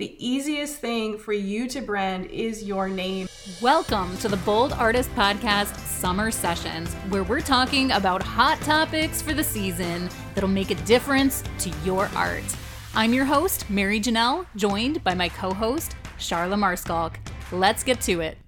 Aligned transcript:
the 0.00 0.16
easiest 0.18 0.78
thing 0.78 1.18
for 1.18 1.34
you 1.34 1.68
to 1.68 1.82
brand 1.82 2.24
is 2.30 2.64
your 2.64 2.88
name. 2.88 3.28
Welcome 3.60 4.16
to 4.18 4.28
the 4.28 4.38
Bold 4.38 4.72
Artist 4.72 5.14
Podcast 5.14 5.76
Summer 5.76 6.30
Sessions, 6.30 6.94
where 7.10 7.22
we're 7.22 7.42
talking 7.42 7.90
about 7.90 8.22
hot 8.22 8.58
topics 8.62 9.20
for 9.20 9.34
the 9.34 9.44
season 9.44 10.08
that'll 10.34 10.48
make 10.48 10.70
a 10.70 10.74
difference 10.86 11.44
to 11.58 11.70
your 11.84 12.08
art. 12.16 12.42
I'm 12.94 13.12
your 13.12 13.26
host, 13.26 13.68
Mary 13.68 14.00
Janelle, 14.00 14.46
joined 14.56 15.04
by 15.04 15.12
my 15.12 15.28
co 15.28 15.52
host, 15.52 15.94
Charla 16.18 16.56
Marskalk. 16.56 17.16
Let's 17.52 17.82
get 17.82 18.00
to 18.02 18.22
it. 18.22 18.38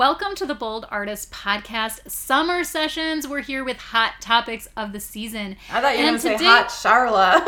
Welcome 0.00 0.34
to 0.36 0.46
the 0.46 0.54
Bold 0.54 0.86
Artist 0.90 1.30
Podcast 1.30 2.10
Summer 2.10 2.64
Sessions. 2.64 3.28
We're 3.28 3.40
here 3.40 3.64
with 3.64 3.76
hot 3.76 4.14
topics 4.20 4.66
of 4.74 4.94
the 4.94 5.00
season. 5.00 5.56
I 5.70 5.82
thought 5.82 5.98
you 5.98 6.04
were 6.04 6.10
going 6.10 6.14
to 6.14 6.38
say 6.38 6.44
hot 6.44 6.68
Charla. 6.68 7.42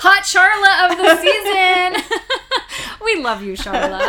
hot 0.00 0.22
Charla 0.24 0.90
of 0.90 0.96
the 0.96 1.16
season. 2.00 2.30
Love 3.22 3.42
you, 3.42 3.54
Charla. 3.54 4.00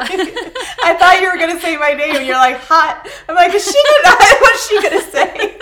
I 0.83 0.95
thought 0.99 1.19
you 1.21 1.29
were 1.31 1.37
going 1.37 1.55
to 1.55 1.61
say 1.61 1.77
my 1.77 1.93
name. 1.93 2.15
and 2.15 2.25
You're 2.25 2.35
like, 2.37 2.57
hot. 2.57 3.07
I'm 3.29 3.35
like, 3.35 3.53
is 3.53 3.65
she 3.65 3.71
to, 3.71 4.37
what's 4.41 4.67
she 4.67 4.81
going 4.81 4.99
to 4.99 5.11
say? 5.11 5.57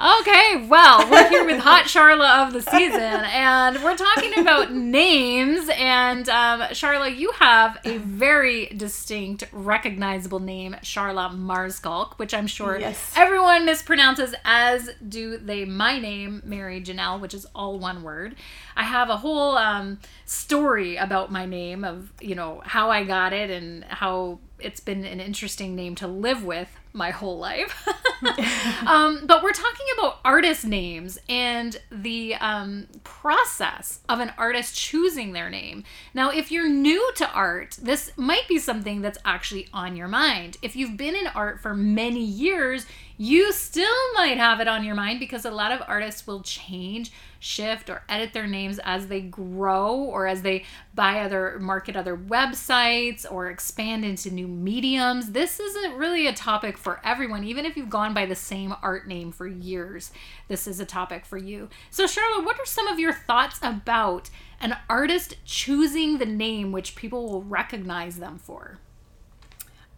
Okay, 0.00 0.66
well, 0.66 1.10
we're 1.10 1.28
here 1.28 1.44
with 1.44 1.60
Hot 1.60 1.84
Charla 1.84 2.46
of 2.46 2.54
the 2.54 2.62
season, 2.62 3.02
and 3.02 3.84
we're 3.84 3.98
talking 3.98 4.38
about 4.38 4.72
names. 4.72 5.68
And 5.76 6.26
um, 6.30 6.62
Charla, 6.70 7.14
you 7.14 7.32
have 7.32 7.76
a 7.84 7.98
very 7.98 8.68
distinct, 8.68 9.44
recognizable 9.52 10.40
name, 10.40 10.74
Charla 10.80 11.36
Marskalk, 11.36 12.14
which 12.14 12.32
I'm 12.32 12.46
sure 12.46 12.78
yes. 12.78 13.12
everyone 13.14 13.66
mispronounces, 13.66 14.32
as 14.42 14.88
do 15.06 15.36
they 15.36 15.66
my 15.66 15.98
name, 15.98 16.40
Mary 16.46 16.80
Janelle, 16.80 17.20
which 17.20 17.34
is 17.34 17.46
all 17.54 17.78
one 17.78 18.02
word. 18.02 18.36
I 18.76 18.84
have 18.84 19.10
a 19.10 19.18
whole 19.18 19.58
um, 19.58 19.98
story 20.24 20.96
about 20.96 21.30
my 21.30 21.44
name 21.44 21.84
of 21.84 22.10
you 22.22 22.34
know 22.34 22.62
how 22.64 22.90
I 22.90 23.04
got 23.04 23.34
it 23.34 23.50
and 23.50 23.84
how 23.84 24.38
it's 24.62 24.80
been 24.80 25.04
an 25.04 25.20
interesting 25.20 25.74
name 25.74 25.94
to 25.96 26.06
live 26.06 26.44
with 26.44 26.68
my 26.92 27.10
whole 27.10 27.38
life. 27.38 27.86
um, 28.86 29.24
but 29.26 29.42
we're 29.42 29.52
talking 29.52 29.86
about 29.96 30.18
artist 30.24 30.64
names 30.64 31.18
and 31.28 31.80
the 31.90 32.34
um, 32.36 32.86
process 33.04 34.00
of 34.08 34.20
an 34.20 34.32
artist 34.36 34.76
choosing 34.76 35.32
their 35.32 35.48
name. 35.48 35.84
Now, 36.14 36.30
if 36.30 36.50
you're 36.50 36.68
new 36.68 37.12
to 37.16 37.30
art, 37.30 37.78
this 37.80 38.12
might 38.16 38.48
be 38.48 38.58
something 38.58 39.00
that's 39.00 39.18
actually 39.24 39.68
on 39.72 39.96
your 39.96 40.08
mind. 40.08 40.56
If 40.62 40.74
you've 40.74 40.96
been 40.96 41.14
in 41.14 41.28
art 41.28 41.60
for 41.60 41.74
many 41.74 42.24
years, 42.24 42.86
you 43.16 43.52
still 43.52 43.96
might 44.14 44.38
have 44.38 44.60
it 44.60 44.68
on 44.68 44.84
your 44.84 44.94
mind 44.94 45.20
because 45.20 45.44
a 45.44 45.50
lot 45.50 45.72
of 45.72 45.82
artists 45.86 46.26
will 46.26 46.40
change 46.40 47.12
shift 47.40 47.90
or 47.90 48.02
edit 48.08 48.32
their 48.32 48.46
names 48.46 48.78
as 48.84 49.08
they 49.08 49.20
grow 49.20 49.96
or 49.96 50.26
as 50.26 50.42
they 50.42 50.64
buy 50.94 51.20
other 51.20 51.58
market 51.58 51.96
other 51.96 52.16
websites 52.16 53.26
or 53.30 53.48
expand 53.48 54.04
into 54.04 54.30
new 54.30 54.46
mediums. 54.46 55.32
This 55.32 55.58
isn't 55.58 55.96
really 55.96 56.26
a 56.26 56.32
topic 56.32 56.78
for 56.78 57.00
everyone, 57.02 57.42
even 57.42 57.66
if 57.66 57.76
you've 57.76 57.90
gone 57.90 58.14
by 58.14 58.26
the 58.26 58.36
same 58.36 58.74
art 58.82 59.08
name 59.08 59.32
for 59.32 59.48
years. 59.48 60.12
This 60.46 60.68
is 60.68 60.78
a 60.78 60.86
topic 60.86 61.24
for 61.24 61.38
you. 61.38 61.68
So, 61.90 62.04
Charla, 62.04 62.44
what 62.44 62.60
are 62.60 62.66
some 62.66 62.86
of 62.86 63.00
your 63.00 63.12
thoughts 63.12 63.58
about 63.62 64.30
an 64.60 64.76
artist 64.88 65.36
choosing 65.44 66.18
the 66.18 66.26
name 66.26 66.70
which 66.70 66.94
people 66.94 67.28
will 67.28 67.42
recognize 67.42 68.16
them 68.16 68.38
for? 68.38 68.78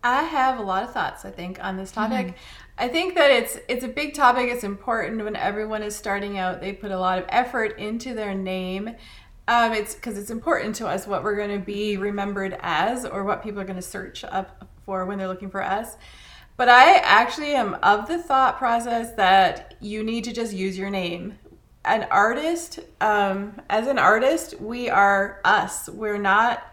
I 0.05 0.25
have 0.25 0.59
a 0.59 0.63
lot 0.63 0.83
of 0.83 0.93
thoughts, 0.93 1.25
I 1.25 1.31
think, 1.31 1.63
on 1.63 1.77
this 1.77 1.93
topic. 1.93 2.29
Mm-hmm. 2.29 2.37
I 2.83 2.88
think 2.88 3.14
that 3.14 3.30
it's 3.30 3.61
it's 3.69 3.84
a 3.84 3.88
big 3.88 4.12
topic. 4.12 4.48
It's 4.50 4.64
important 4.64 5.22
when 5.22 5.36
everyone 5.36 5.84
is 5.84 5.94
starting 5.94 6.36
out. 6.36 6.61
They 6.61 6.72
put 6.72 6.91
a 6.91 6.98
lot 6.98 7.16
of 7.16 7.27
effort 7.28 7.78
into 7.78 8.12
their 8.12 8.34
name. 8.34 8.97
Um, 9.47 9.72
it's 9.72 9.94
because 9.94 10.19
it's 10.19 10.30
important 10.30 10.74
to 10.77 10.89
us 10.89 11.06
what 11.06 11.22
we're 11.22 11.36
going 11.36 11.56
to 11.56 11.64
be 11.64 11.97
remembered 11.97 12.58
as, 12.61 13.05
or 13.05 13.22
what 13.22 13.41
people 13.41 13.61
are 13.61 13.64
going 13.64 13.77
to 13.77 13.83
search 13.83 14.24
up 14.24 14.69
for 14.84 15.06
when 15.06 15.16
they're 15.16 15.28
looking 15.28 15.48
for 15.48 15.62
us. 15.62 15.94
But 16.56 16.69
I 16.69 16.97
actually 16.97 17.55
am 17.55 17.74
of 17.84 18.08
the 18.08 18.19
thought 18.19 18.58
process 18.58 19.12
that 19.12 19.77
you 19.80 20.02
need 20.02 20.24
to 20.24 20.33
just 20.33 20.52
use 20.52 20.77
your 20.77 20.90
name. 20.90 21.39
An 21.84 22.08
artist, 22.11 22.80
um, 23.01 23.61
as 23.70 23.86
an 23.86 24.01
artist, 24.01 24.61
we 24.61 24.90
are 24.90 25.40
us. 25.45 25.89
We're 25.89 26.18
not 26.18 26.64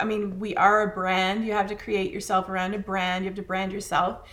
I 0.00 0.04
mean, 0.04 0.38
we 0.38 0.56
are 0.56 0.82
a 0.82 0.94
brand. 0.94 1.44
You 1.44 1.52
have 1.52 1.68
to 1.68 1.74
create 1.74 2.12
yourself 2.12 2.48
around 2.48 2.74
a 2.74 2.78
brand. 2.78 3.24
You 3.24 3.30
have 3.30 3.36
to 3.36 3.42
brand 3.42 3.72
yourself. 3.72 4.28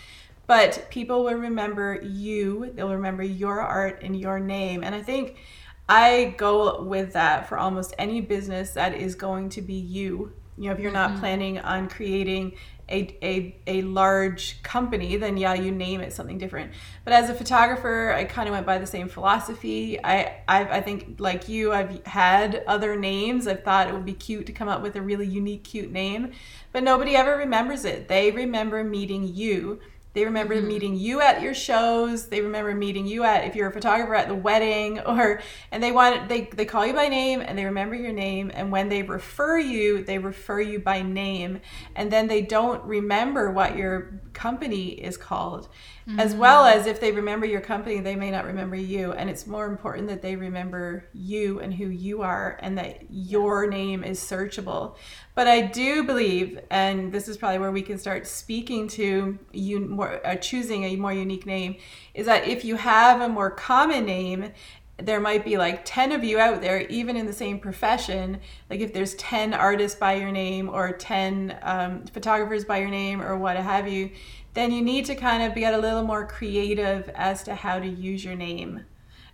But 0.48 0.88
people 0.90 1.24
will 1.24 1.36
remember 1.36 2.00
you. 2.04 2.72
They'll 2.76 2.94
remember 2.94 3.24
your 3.24 3.62
art 3.62 4.02
and 4.04 4.20
your 4.20 4.40
name. 4.40 4.84
And 4.84 4.94
I 4.94 5.02
think 5.02 5.38
I 5.88 6.36
go 6.38 6.84
with 6.84 7.14
that 7.14 7.48
for 7.48 7.58
almost 7.58 7.94
any 7.98 8.22
business 8.22 8.72
that 8.72 8.94
is 8.94 9.16
going 9.16 9.50
to 9.50 9.62
be 9.62 9.74
you. 9.74 10.34
You 10.58 10.70
know, 10.70 10.72
if 10.74 10.80
you're 10.80 10.92
not 10.92 11.12
mm-hmm. 11.12 11.20
planning 11.20 11.60
on 11.60 11.90
creating 11.90 12.54
a, 12.88 13.18
a, 13.22 13.56
a 13.68 13.82
large 13.82 14.62
company, 14.64 15.18
then 15.18 15.38
yeah, 15.38 15.54
you 15.54 15.72
name 15.72 16.02
it 16.02 16.14
something 16.14 16.38
different. 16.38 16.72
But 17.04 17.14
as 17.14 17.30
a 17.30 17.34
photographer, 17.34 18.14
I 18.14 18.26
kind 18.26 18.48
of 18.48 18.54
went 18.54 18.66
by 18.66 18.78
the 18.78 18.86
same 18.86 19.10
philosophy. 19.10 20.00
I, 20.04 20.42
I've, 20.48 20.70
I 20.70 20.82
think, 20.82 21.20
like 21.20 21.50
you, 21.50 21.74
I've 21.74 22.06
had 22.06 22.64
other 22.68 22.96
names. 22.96 23.48
I've 23.48 23.64
thought 23.64 23.88
it 23.88 23.94
would 23.94 24.06
be 24.06 24.14
cute 24.14 24.46
to 24.46 24.54
come 24.54 24.70
up 24.70 24.82
with 24.82 24.96
a 24.96 25.02
really 25.02 25.28
unique, 25.28 25.64
cute 25.64 25.92
name, 25.92 26.32
but 26.72 26.84
nobody 26.84 27.16
ever 27.16 27.36
remembers 27.36 27.86
it. 27.86 28.08
They 28.08 28.32
remember 28.32 28.84
meeting 28.84 29.28
you. 29.28 29.82
They 30.16 30.24
remember 30.24 30.56
mm-hmm. 30.56 30.68
meeting 30.68 30.96
you 30.96 31.20
at 31.20 31.42
your 31.42 31.54
shows. 31.54 32.30
They 32.30 32.40
remember 32.40 32.74
meeting 32.74 33.06
you 33.06 33.26
at 33.26 33.44
if 33.44 33.54
you're 33.54 33.68
a 33.68 33.74
photographer 33.74 34.16
at 34.16 34.30
the 34.30 34.36
wedding 34.36 35.00
or 35.06 35.42
and 35.72 35.84
they 35.84 35.92
want 35.92 36.30
they 36.30 36.50
they 36.56 36.66
call 36.66 36.86
you 36.88 36.94
by 36.94 37.10
name 37.10 37.42
and 37.42 37.58
they 37.58 37.66
remember 37.66 37.96
your 37.96 38.14
name 38.14 38.50
and 38.54 38.72
when 38.72 38.88
they 38.88 39.04
refer 39.04 39.60
you, 39.60 40.04
they 40.04 40.18
refer 40.18 40.62
you 40.62 40.80
by 40.80 41.02
name 41.02 41.60
and 41.96 42.10
then 42.10 42.28
they 42.28 42.42
don't 42.42 42.84
remember 42.86 43.52
what 43.52 43.78
your 43.78 44.22
company 44.32 44.90
is 44.90 45.18
called. 45.18 45.68
Mm-hmm. 46.08 46.20
As 46.20 46.34
well 46.34 46.66
as 46.66 46.86
if 46.86 47.02
they 47.02 47.12
remember 47.12 47.46
your 47.46 47.62
company, 47.62 48.00
they 48.00 48.16
may 48.16 48.32
not 48.32 48.46
remember 48.46 48.76
you 48.76 49.12
and 49.12 49.30
it's 49.30 49.46
more 49.46 49.66
important 49.66 50.08
that 50.08 50.22
they 50.22 50.38
remember 50.38 51.06
you 51.14 51.60
and 51.60 51.74
who 51.74 51.88
you 51.88 52.22
are 52.22 52.58
and 52.62 52.78
that 52.78 53.04
your 53.10 53.68
name 53.68 54.04
is 54.04 54.20
searchable. 54.20 54.96
But 55.36 55.48
I 55.48 55.62
do 55.62 56.04
believe, 56.06 56.60
and 56.70 57.12
this 57.12 57.28
is 57.28 57.36
probably 57.36 57.60
where 57.60 57.72
we 57.72 57.82
can 57.82 57.98
start 57.98 58.26
speaking 58.26 58.88
to 58.90 59.38
you 59.52 59.80
more, 59.82 60.05
uh, 60.06 60.36
choosing 60.36 60.84
a 60.84 60.96
more 60.96 61.14
unique 61.14 61.46
name, 61.46 61.76
is 62.14 62.26
that 62.26 62.48
if 62.48 62.64
you 62.66 62.76
have 62.76 63.22
a 63.22 63.30
more 63.30 63.50
common 63.50 64.06
name, 64.06 64.52
there 64.98 65.20
might 65.20 65.44
be 65.44 65.58
like 65.58 65.84
10 65.84 66.12
of 66.14 66.24
you 66.24 66.40
out 66.40 66.62
there, 66.62 66.82
even 66.88 67.18
in 67.18 67.26
the 67.26 67.34
same 67.34 67.60
profession. 67.60 68.40
Like 68.70 68.80
if 68.80 68.94
there's 68.94 69.16
10 69.16 69.54
artists 69.54 70.00
by 70.00 70.14
your 70.16 70.32
name 70.32 70.70
or 70.70 70.92
10 70.92 71.58
um, 71.62 72.06
photographers 72.06 72.64
by 72.64 72.78
your 72.78 72.90
name 72.90 73.22
or 73.22 73.38
what 73.38 73.58
have 73.58 73.88
you, 73.88 74.12
then 74.54 74.72
you 74.72 74.82
need 74.82 75.06
to 75.06 75.16
kind 75.16 75.44
of 75.44 75.54
get 75.54 75.74
a 75.74 75.78
little 75.78 76.04
more 76.04 76.26
creative 76.26 77.10
as 77.10 77.44
to 77.44 77.56
how 77.56 77.80
to 77.80 77.88
use 77.88 78.24
your 78.24 78.36
name. 78.36 78.86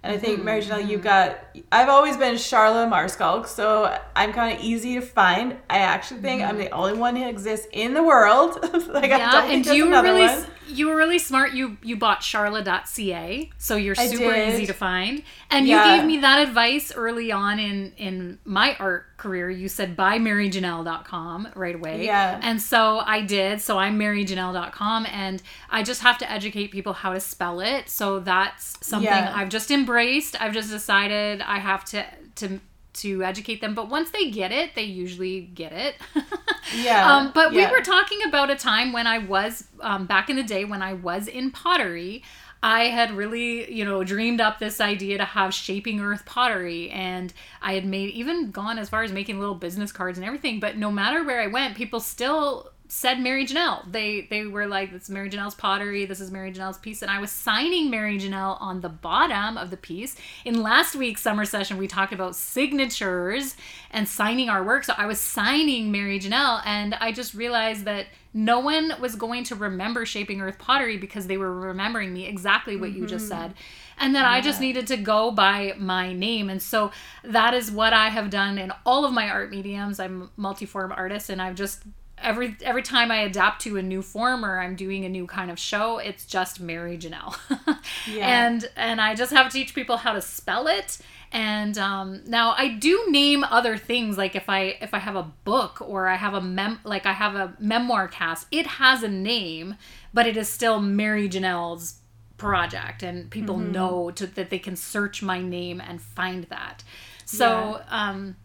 And 0.04 0.16
I 0.16 0.18
think, 0.18 0.38
mm-hmm. 0.38 0.46
Mary 0.46 0.62
Janelle, 0.62 0.88
you 0.88 0.98
mm-hmm. 0.98 1.04
got, 1.04 1.38
I've 1.72 1.90
always 1.90 2.18
been 2.18 2.34
Charla 2.34 2.90
Marskalk, 2.90 3.46
so 3.46 3.96
I'm 4.16 4.34
kind 4.34 4.58
of 4.58 4.64
easy 4.64 4.96
to 4.96 5.02
find. 5.02 5.58
I 5.70 5.78
actually 5.80 6.22
think 6.22 6.42
mm-hmm. 6.42 6.50
I'm 6.50 6.58
the 6.58 6.72
only 6.72 6.94
one 6.94 7.16
who 7.16 7.28
exists 7.28 7.68
in 7.72 7.94
the 7.94 8.02
world. 8.02 8.58
like, 8.88 9.10
yeah, 9.10 9.46
and 9.46 9.64
you 9.66 9.90
were 9.90 10.02
really, 10.02 10.26
one. 10.26 10.46
you 10.68 10.88
were 10.88 10.96
really 10.96 11.20
smart. 11.20 11.54
You 11.54 11.78
you 11.84 11.98
bought 11.98 12.22
charla.ca, 12.22 13.52
so 13.60 13.76
you're 13.76 13.94
super 13.94 14.34
easy 14.34 14.66
to 14.66 14.74
find. 14.74 15.22
And 15.52 15.68
yeah. 15.68 15.94
you 15.94 16.00
gave 16.00 16.08
me 16.08 16.18
that 16.22 16.48
advice 16.48 16.92
early 16.96 17.32
on 17.32 17.60
in, 17.60 17.94
in 17.98 18.40
my 18.44 18.76
art 18.80 19.06
career, 19.22 19.50
you 19.50 19.70
said 19.70 19.96
buy 19.96 20.18
maryjanelle.com 20.18 21.50
right 21.56 21.76
away. 21.76 22.06
Yeah. 22.06 22.40
And 22.42 22.62
so 22.62 23.00
I 23.00 23.22
did. 23.22 23.62
So 23.62 23.78
I'm 23.78 24.00
maryjanelle.com 24.00 25.06
and 25.06 25.42
I 25.70 25.84
just 25.84 26.02
have 26.02 26.18
to 26.18 26.30
educate 26.30 26.72
people 26.72 26.94
how 26.94 27.14
to 27.14 27.20
spell 27.20 27.60
it. 27.60 27.88
So 27.88 28.20
that's 28.20 28.86
something 28.86 29.06
yeah. 29.06 29.32
I've 29.34 29.50
just 29.50 29.70
embraced. 29.70 30.42
I've 30.42 30.54
just 30.54 30.72
decided 30.72 31.42
I 31.42 31.60
have 31.60 31.86
to 31.86 32.06
to 32.36 32.60
to 32.94 33.24
educate 33.24 33.62
them. 33.62 33.74
But 33.74 33.90
once 33.90 34.12
they 34.12 34.30
get 34.32 34.52
it, 34.52 34.76
they 34.76 34.84
usually 34.84 35.42
get 35.42 35.72
it. 35.72 35.96
yeah. 36.76 37.16
Um, 37.16 37.32
but 37.34 37.54
yeah. 37.54 37.70
we 37.70 37.78
were 37.78 37.84
talking 37.84 38.20
about 38.28 38.50
a 38.50 38.56
time 38.56 38.92
when 38.92 39.08
I 39.08 39.20
was 39.20 39.66
um, 39.80 40.08
back 40.08 40.30
in 40.30 40.36
the 40.36 40.44
day 40.44 40.66
when 40.66 40.82
I 40.82 40.94
was 40.94 41.28
in 41.28 41.52
pottery. 41.52 42.24
I 42.64 42.86
had 42.86 43.12
really, 43.12 43.72
you 43.74 43.84
know, 43.84 44.04
dreamed 44.04 44.40
up 44.40 44.60
this 44.60 44.80
idea 44.80 45.18
to 45.18 45.26
have 45.26 45.54
shaping 45.54 46.00
earth 46.00 46.26
pottery 46.26 46.92
and 46.92 47.34
I 47.62 47.74
had 47.74 47.86
made 47.86 48.12
even 48.12 48.52
gone 48.52 48.78
as 48.78 48.90
far 48.90 49.04
as 49.04 49.12
making 49.12 49.40
little 49.40 49.56
business 49.56 49.92
cards 49.92 50.18
and 50.18 50.26
everything, 50.26 50.60
but 50.60 50.78
no 50.78 50.92
matter 50.92 51.24
where 51.24 51.42
I 51.42 51.48
went, 51.48 51.76
people 51.76 52.00
still 52.00 52.71
said 52.94 53.22
Mary 53.22 53.46
Janelle. 53.46 53.90
They 53.90 54.28
they 54.30 54.46
were 54.46 54.68
like, 54.68 54.92
"This 54.92 55.04
is 55.04 55.10
Mary 55.10 55.30
Janelle's 55.30 55.56
pottery. 55.56 56.04
This 56.04 56.20
is 56.20 56.30
Mary 56.30 56.52
Janelle's 56.52 56.78
piece," 56.78 57.02
and 57.02 57.10
I 57.10 57.20
was 57.20 57.32
signing 57.32 57.90
Mary 57.90 58.20
Janelle 58.20 58.62
on 58.62 58.82
the 58.82 58.90
bottom 58.90 59.58
of 59.58 59.70
the 59.70 59.78
piece. 59.78 60.18
In 60.44 60.62
last 60.62 60.94
week's 60.94 61.22
summer 61.22 61.46
session, 61.46 61.78
we 61.78 61.88
talked 61.88 62.12
about 62.12 62.36
signatures 62.36 63.56
and 63.92 64.10
signing 64.10 64.50
our 64.50 64.62
work. 64.62 64.84
So 64.84 64.94
I 64.98 65.06
was 65.06 65.22
signing 65.22 65.90
Mary 65.90 66.20
Janelle, 66.20 66.62
and 66.66 66.94
I 66.96 67.14
just 67.14 67.34
realized 67.34 67.86
that 67.86 68.08
no 68.34 68.60
one 68.60 68.94
was 69.00 69.16
going 69.16 69.46
to 69.46 69.56
remember 69.56 70.06
Shaping 70.06 70.42
Earth 70.42 70.60
Pottery 70.60 70.98
because 70.98 71.28
they 71.28 71.38
were 71.38 71.54
remembering 71.54 72.12
me 72.12 72.28
exactly 72.28 72.76
what 72.76 72.92
you 72.92 73.08
just 73.08 73.30
mm-hmm. 73.30 73.42
said. 73.42 73.54
And 74.00 74.14
then 74.14 74.26
I 74.26 74.42
just 74.42 74.60
needed 74.60 74.88
to 74.88 74.98
go 74.98 75.32
by 75.32 75.76
my 75.78 76.12
name. 76.12 76.50
And 76.50 76.62
so 76.62 76.92
that 77.24 77.54
is 77.54 77.72
what 77.72 77.94
I 77.94 78.10
have 78.10 78.30
done 78.30 78.58
in 78.58 78.74
all 78.86 79.06
of 79.06 79.14
my 79.14 79.30
art 79.30 79.50
mediums. 79.50 80.00
I'm 80.00 80.24
a 80.24 80.42
multiform 80.42 80.92
artist 80.96 81.30
and 81.30 81.42
I've 81.42 81.56
just 81.56 81.84
every 82.22 82.56
every 82.62 82.84
time 82.84 83.12
I 83.12 83.18
adapt 83.22 83.62
to 83.64 83.78
a 83.78 83.82
new 83.82 84.02
form 84.02 84.46
or 84.46 84.60
I'm 84.60 84.76
doing 84.76 85.06
a 85.06 85.10
new 85.10 85.28
kind 85.28 85.52
of 85.52 85.60
show, 85.60 85.98
it's 85.98 86.26
just 86.26 86.60
Mary 86.60 86.98
Janelle. 86.98 87.38
Yeah. 88.08 88.46
And 88.46 88.70
and 88.76 89.00
I 89.00 89.16
just 89.16 89.32
have 89.32 89.48
to 89.48 89.54
teach 89.54 89.76
people 89.76 89.98
how 89.98 90.14
to 90.14 90.22
spell 90.22 90.68
it. 90.68 90.98
And 91.32 91.78
um, 91.78 92.22
now 92.26 92.56
I 92.58 92.70
do 92.70 93.06
name 93.10 93.44
other 93.44 93.78
things 93.78 94.18
like 94.18 94.36
if 94.36 94.50
I 94.50 94.78
if 94.82 94.94
I 94.94 95.00
have 95.00 95.16
a 95.16 95.32
book 95.44 95.82
or 95.82 96.08
I 96.08 96.16
have 96.16 96.34
a 96.34 96.42
mem 96.42 96.80
like 96.84 97.06
I 97.06 97.14
have 97.14 97.36
a 97.36 97.54
memoir 97.60 98.08
cast, 98.08 98.48
it 98.52 98.66
has 98.66 99.04
a 99.04 99.08
name, 99.08 99.76
but 100.14 100.26
it 100.26 100.36
is 100.36 100.50
still 100.50 100.80
Mary 100.80 101.30
Janelle's 101.30 102.00
project 102.38 103.04
and 103.04 103.30
people 103.30 103.58
know 103.58 104.10
to, 104.12 104.26
that 104.26 104.50
they 104.50 104.58
can 104.58 104.76
search 104.76 105.22
my 105.22 105.42
name 105.42 105.80
and 105.80 106.02
find 106.02 106.46
that. 106.46 106.84
So 107.26 107.82
um 107.90 108.36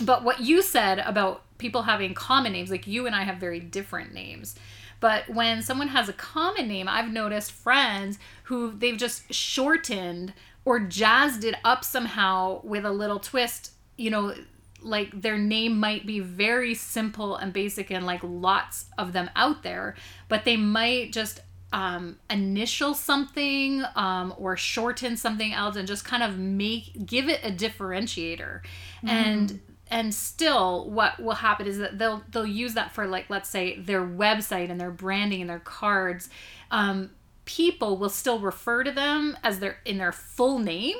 but 0.00 0.22
what 0.22 0.40
you 0.40 0.62
said 0.62 0.98
about 1.00 1.42
people 1.58 1.82
having 1.82 2.14
common 2.14 2.52
names, 2.52 2.70
like 2.70 2.86
you 2.86 3.06
and 3.06 3.14
I 3.14 3.22
have 3.22 3.36
very 3.36 3.60
different 3.60 4.14
names. 4.14 4.54
But 5.00 5.28
when 5.28 5.62
someone 5.62 5.88
has 5.88 6.08
a 6.08 6.12
common 6.12 6.66
name, 6.68 6.88
I've 6.88 7.12
noticed 7.12 7.52
friends 7.52 8.18
who 8.44 8.72
they've 8.72 8.96
just 8.96 9.32
shortened 9.32 10.32
or 10.64 10.80
jazzed 10.80 11.44
it 11.44 11.54
up 11.64 11.84
somehow 11.84 12.60
with 12.64 12.84
a 12.84 12.90
little 12.90 13.20
twist, 13.20 13.72
you 13.96 14.10
know, 14.10 14.34
like 14.82 15.20
their 15.20 15.38
name 15.38 15.78
might 15.78 16.06
be 16.06 16.20
very 16.20 16.74
simple 16.74 17.36
and 17.36 17.52
basic 17.52 17.90
and 17.90 18.06
like 18.06 18.20
lots 18.22 18.86
of 18.96 19.12
them 19.12 19.30
out 19.34 19.62
there, 19.62 19.94
but 20.28 20.44
they 20.44 20.56
might 20.56 21.12
just 21.12 21.40
um, 21.72 22.18
initial 22.30 22.94
something 22.94 23.84
um, 23.94 24.34
or 24.38 24.56
shorten 24.56 25.16
something 25.16 25.52
else 25.52 25.76
and 25.76 25.86
just 25.86 26.04
kind 26.04 26.22
of 26.22 26.38
make 26.38 27.04
give 27.04 27.28
it 27.28 27.40
a 27.44 27.50
differentiator 27.50 28.60
and 29.06 29.60
and 29.90 30.14
still 30.14 30.88
what 30.90 31.20
will 31.22 31.34
happen 31.34 31.66
is 31.66 31.78
that 31.78 31.98
they'll 31.98 32.22
they'll 32.30 32.46
use 32.46 32.74
that 32.74 32.92
for 32.92 33.06
like 33.06 33.28
let's 33.28 33.48
say 33.48 33.78
their 33.78 34.04
website 34.04 34.70
and 34.70 34.80
their 34.80 34.90
branding 34.90 35.40
and 35.40 35.50
their 35.50 35.58
cards 35.58 36.28
um, 36.70 37.10
people 37.44 37.96
will 37.96 38.10
still 38.10 38.38
refer 38.38 38.84
to 38.84 38.92
them 38.92 39.36
as 39.42 39.60
their 39.60 39.78
in 39.84 39.98
their 39.98 40.12
full 40.12 40.58
name 40.58 40.96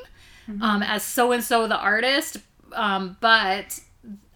um, 0.62 0.82
as 0.82 1.02
so 1.02 1.32
and 1.32 1.44
so 1.44 1.66
the 1.66 1.76
artist 1.76 2.38
um, 2.72 3.16
but 3.20 3.80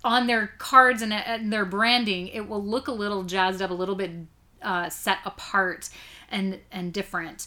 on 0.04 0.26
their 0.26 0.48
cards 0.58 1.00
and, 1.00 1.12
and 1.12 1.52
their 1.52 1.64
branding 1.64 2.28
it 2.28 2.48
will 2.48 2.62
look 2.62 2.88
a 2.88 2.92
little 2.92 3.22
jazzed 3.22 3.62
up 3.62 3.70
a 3.70 3.74
little 3.74 3.94
bit 3.94 4.10
uh, 4.60 4.88
set 4.88 5.18
apart 5.24 5.88
and 6.30 6.58
and 6.70 6.92
different 6.92 7.46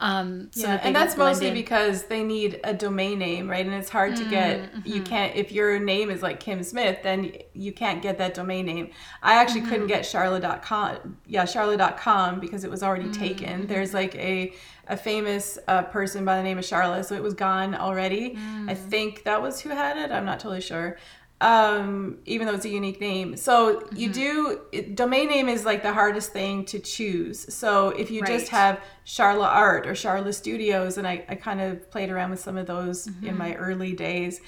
um, 0.00 0.48
so 0.52 0.60
yeah, 0.62 0.76
that 0.76 0.84
and 0.86 0.94
that's 0.94 1.16
mostly 1.16 1.48
in. 1.48 1.54
because 1.54 2.04
they 2.04 2.22
need 2.22 2.60
a 2.64 2.72
domain 2.72 3.18
name, 3.18 3.48
right? 3.50 3.64
And 3.66 3.74
it's 3.74 3.88
hard 3.88 4.14
to 4.16 4.24
get. 4.24 4.60
Mm-hmm. 4.72 4.80
You 4.84 5.02
can't 5.02 5.34
if 5.36 5.50
your 5.52 5.78
name 5.78 6.10
is 6.10 6.22
like 6.22 6.38
Kim 6.40 6.62
Smith, 6.62 6.98
then 7.02 7.32
you 7.52 7.72
can't 7.72 8.00
get 8.00 8.18
that 8.18 8.34
domain 8.34 8.66
name. 8.66 8.90
I 9.22 9.34
actually 9.34 9.62
Mm-hmm. 9.62 9.70
couldn't 9.70 9.86
get 9.88 10.04
Charla.com. 10.04 11.18
Yeah, 11.26 11.44
Charla.com 11.44 12.40
because 12.40 12.64
it 12.64 12.70
was 12.70 12.82
already 12.82 13.04
Mm-hmm. 13.06 13.20
taken. 13.22 13.66
There's 13.66 13.92
like 13.94 14.14
a 14.16 14.52
a 14.86 14.96
famous 14.96 15.58
uh, 15.68 15.82
person 15.82 16.24
by 16.24 16.36
the 16.38 16.42
name 16.42 16.58
of 16.58 16.64
Charla, 16.64 17.04
so 17.04 17.14
it 17.14 17.22
was 17.22 17.34
gone 17.34 17.74
already. 17.74 18.36
I 18.66 18.74
Mm. 18.74 18.76
think 18.76 19.24
that 19.24 19.42
was 19.42 19.60
who 19.60 19.68
had 19.70 19.98
it. 19.98 20.10
I'm 20.10 20.24
not 20.24 20.40
totally 20.40 20.62
sure. 20.62 20.96
Um, 21.40 22.18
even 22.26 22.48
though 22.48 22.54
it's 22.54 22.64
a 22.64 22.68
unique 22.68 23.00
name, 23.00 23.36
so 23.36 23.76
Mm-hmm. 23.80 23.96
you 23.96 24.08
do 24.12 24.60
it, 24.72 24.96
domain 24.96 25.28
name 25.28 25.48
is 25.48 25.64
like 25.64 25.84
the 25.84 25.92
hardest 25.92 26.32
thing 26.32 26.64
to 26.66 26.80
choose. 26.80 27.54
So 27.54 27.90
if 27.90 28.10
you 28.10 28.24
just 28.24 28.48
have 28.48 28.80
Charla 29.06 29.46
Art 29.46 29.86
or 29.86 29.92
Charla 29.92 30.34
Studios, 30.34 30.98
and 30.98 31.06
I, 31.06 31.24
I 31.28 31.36
kind 31.36 31.60
of 31.60 31.88
played 31.92 32.10
around 32.10 32.30
with 32.30 32.40
some 32.40 32.56
of 32.56 32.66
those 32.66 33.06
in 33.06 33.12
Mm-hmm. 33.12 33.38
my 33.38 33.54
early 33.54 33.92
days 33.92 34.40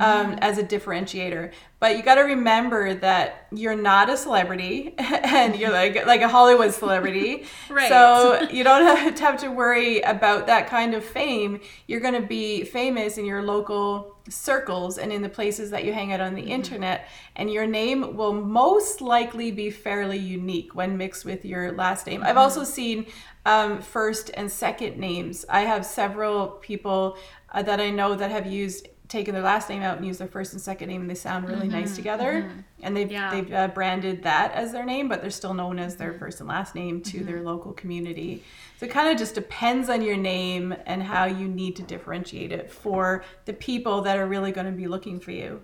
um, 0.00 0.38
as 0.40 0.58
a 0.58 0.62
differentiator. 0.62 1.52
But 1.78 1.96
you 1.96 2.02
got 2.02 2.16
to 2.16 2.22
remember 2.22 2.94
that 2.94 3.46
you're 3.52 3.76
not 3.76 4.08
a 4.10 4.16
celebrity, 4.16 4.94
and 4.98 5.56
you're 5.56 5.70
like 5.70 6.06
like 6.06 6.22
a 6.22 6.28
Hollywood 6.28 6.72
celebrity. 6.72 7.44
Right. 7.70 7.88
So 7.88 8.42
you 8.50 8.62
don't 8.62 8.84
have 8.84 9.14
to 9.14 9.22
have 9.22 9.40
to 9.40 9.48
worry 9.48 10.00
about 10.00 10.46
that 10.46 10.68
kind 10.68 10.94
of 10.94 11.04
fame. 11.04 11.60
You're 11.86 12.00
going 12.00 12.20
to 12.20 12.26
be 12.26 12.64
famous 12.64 13.18
in 13.18 13.24
your 13.24 13.42
local 13.42 14.16
circles 14.28 14.96
and 14.96 15.12
in 15.12 15.22
the 15.22 15.28
places 15.28 15.70
that 15.70 15.84
you 15.84 15.92
hang 15.92 16.12
out 16.12 16.20
on 16.20 16.34
the 16.34 16.42
internet 16.42 17.08
and 17.36 17.52
your 17.52 17.66
name 17.66 18.16
will 18.16 18.32
most 18.32 19.02
likely 19.02 19.50
be 19.50 19.70
fairly 19.70 20.16
unique 20.16 20.74
when 20.74 20.96
mixed 20.96 21.26
with 21.26 21.44
your 21.44 21.72
last 21.72 22.06
name 22.06 22.22
i've 22.22 22.38
also 22.38 22.64
seen 22.64 23.04
um, 23.44 23.82
first 23.82 24.30
and 24.32 24.50
second 24.50 24.96
names 24.96 25.44
i 25.50 25.60
have 25.60 25.84
several 25.84 26.48
people 26.48 27.18
uh, 27.52 27.62
that 27.62 27.80
i 27.80 27.90
know 27.90 28.14
that 28.14 28.30
have 28.30 28.46
used 28.46 28.88
taken 29.14 29.32
their 29.34 29.42
last 29.42 29.68
name 29.68 29.82
out 29.82 29.96
and 29.96 30.04
used 30.06 30.18
their 30.20 30.28
first 30.28 30.52
and 30.52 30.60
second 30.60 30.88
name 30.88 31.00
and 31.00 31.08
they 31.08 31.14
sound 31.14 31.48
really 31.48 31.68
nice 31.68 31.94
together. 31.96 32.50
And 32.82 32.96
they've, 32.96 33.10
Yeah. 33.10 33.30
they've 33.30 33.52
uh, 33.52 33.68
branded 33.68 34.24
that 34.24 34.52
as 34.52 34.72
their 34.72 34.84
name 34.84 35.08
but 35.08 35.22
they're 35.22 35.30
still 35.30 35.54
known 35.54 35.78
as 35.78 35.96
their 35.96 36.12
first 36.14 36.40
and 36.40 36.48
last 36.48 36.74
name 36.74 37.00
to 37.02 37.22
their 37.24 37.42
local 37.42 37.72
community. 37.72 38.42
So 38.78 38.86
it 38.86 38.92
kind 38.92 39.08
of 39.10 39.16
just 39.16 39.34
depends 39.34 39.88
on 39.88 40.02
your 40.02 40.16
name 40.16 40.74
and 40.84 41.02
how 41.02 41.24
you 41.26 41.48
need 41.48 41.76
to 41.76 41.82
differentiate 41.82 42.50
it 42.52 42.70
for 42.70 43.24
the 43.44 43.52
people 43.52 44.02
that 44.02 44.18
are 44.18 44.26
really 44.26 44.52
going 44.52 44.66
to 44.66 44.72
be 44.72 44.86
looking 44.88 45.20
for 45.20 45.30
you. 45.30 45.62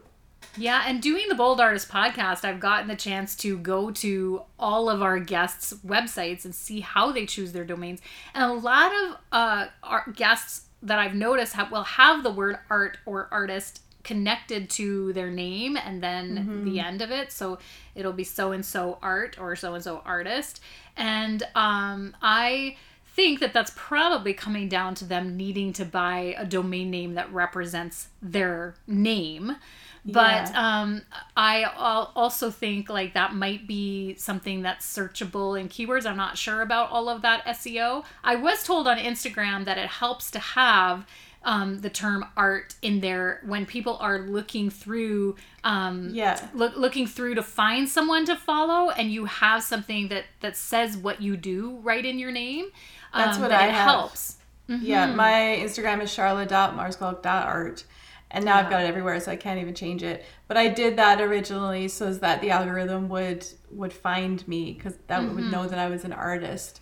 Yeah, 0.57 0.83
and 0.87 1.03
doing 1.03 1.29
the 1.29 1.35
Bold 1.35 1.61
Artist 1.61 1.89
podcast, 1.91 2.45
I've 2.45 2.61
gotten 2.61 2.89
the 2.89 2.97
chance 2.97 3.37
to 3.37 3.59
go 3.59 3.91
to 3.91 4.43
all 4.59 4.89
of 4.89 5.03
our 5.03 5.19
guests' 5.19 5.75
websites 5.87 6.45
and 6.45 6.55
see 6.55 6.81
how 6.81 7.13
they 7.13 7.27
choose 7.27 7.53
their 7.53 7.65
domains. 7.65 8.01
And 8.35 8.43
a 8.45 8.55
lot 8.55 8.91
of 8.91 9.17
uh, 9.33 9.67
our 9.83 10.11
guests 10.17 10.63
that 10.83 10.99
I've 10.99 11.15
noticed 11.15 11.55
have, 11.55 11.71
will 11.71 11.85
have 11.85 12.23
the 12.23 12.31
word 12.31 12.59
art 12.69 12.99
or 13.07 13.29
artist 13.31 13.83
connected 14.03 14.71
to 14.71 15.13
their 15.13 15.31
name 15.31 15.77
and 15.77 16.03
then 16.03 16.65
the 16.65 16.81
end 16.81 17.03
of 17.03 17.11
it. 17.11 17.31
So 17.31 17.59
it'll 17.95 18.15
be 18.15 18.25
so 18.25 18.53
and 18.53 18.65
so 18.65 18.99
art 19.03 19.39
or 19.39 19.55
so 19.57 19.75
and 19.75 19.85
so 19.85 20.03
artist. 20.07 20.61
And 20.97 21.43
um, 21.55 22.17
I 22.23 22.77
think 23.15 23.41
that 23.41 23.53
that's 23.53 23.73
probably 23.77 24.33
coming 24.33 24.69
down 24.69 24.95
to 24.97 25.05
them 25.05 25.37
needing 25.37 25.73
to 25.75 25.85
buy 25.85 26.35
a 26.39 26.45
domain 26.45 26.91
name 26.91 27.15
that 27.15 27.33
represents 27.33 28.09
their 28.23 28.75
name. 28.87 29.57
But 30.05 30.55
um, 30.55 31.03
I 31.37 31.65
also 31.65 32.51
think 32.51 32.89
like 32.89 33.13
that 33.15 33.35
might 33.35 33.67
be 33.67 34.15
something 34.15 34.63
that's 34.63 34.87
searchable 34.87 35.61
in 35.61 35.69
keywords. 35.69 36.07
I'm 36.07 36.17
not 36.17 36.39
sure 36.39 36.63
about 36.63 36.91
all 36.91 37.09
of 37.09 37.23
that 37.23 37.45
SEO. 37.45 38.05
I 38.25 38.37
was 38.37 38.65
told 38.65 38.89
on 38.89 38.97
Instagram 38.97 39.67
that 39.67 39.77
it 39.77 39.89
helps 39.89 40.31
to 40.31 40.39
have 40.39 41.07
um, 41.43 41.81
the 41.81 41.89
term 41.91 42.25
art 42.37 42.75
in 42.83 43.01
there 43.01 43.41
when 43.47 43.65
people 43.67 43.97
are 43.99 44.19
looking 44.19 44.69
through 44.71 45.37
um, 45.65 46.11
Yeah. 46.13 46.39
look, 46.53 46.77
looking 46.77 47.07
through 47.07 47.35
to 47.37 47.43
find 47.43 47.89
someone 47.89 48.27
to 48.27 48.37
follow 48.37 48.91
and 48.91 49.11
you 49.11 49.25
have 49.25 49.63
something 49.63 50.09
that 50.09 50.25
that 50.41 50.57
says 50.57 50.97
what 50.99 51.23
you 51.23 51.37
do 51.37 51.79
right 51.83 52.05
in 52.05 52.19
your 52.19 52.31
name 52.31 52.67
That's 53.15 53.37
um, 53.37 53.43
what 53.43 53.49
that 53.51 53.63
I 53.63 53.69
it 53.69 53.73
have. 53.73 53.85
helps 53.89 54.37
Yeah, 54.69 55.07
Mm-hmm. 55.09 55.17
my 55.17 55.33
Instagram 55.65 56.03
is 56.03 56.11
charla.marskalk.art. 56.11 57.85
And 58.33 58.45
now 58.45 58.59
I've 58.59 58.71
got 58.71 58.83
it 58.83 58.87
everywhere, 58.87 59.19
so 59.19 59.33
I 59.33 59.37
can't 59.37 59.59
even 59.61 59.75
change 59.75 60.05
it. 60.05 60.25
But 60.47 60.57
I 60.57 60.69
did 60.69 60.97
that 60.99 61.21
originally 61.21 61.89
so 61.89 62.15
that 62.15 62.41
the 62.41 62.51
algorithm 62.51 63.09
would 63.09 63.45
would 63.73 63.93
find 63.93 64.47
me 64.47 64.73
because 64.73 64.95
that 65.09 65.21
would 65.35 65.51
know 65.51 65.67
that 65.67 65.79
I 65.81 65.89
was 65.89 66.05
an 66.05 66.13
artist. 66.13 66.77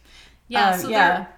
Mm-hmm. 0.51 0.53
yeah 0.53 0.71
Um, 0.73 0.79
so 0.81 0.89
yeah. 0.91 1.09
there- 1.17 1.29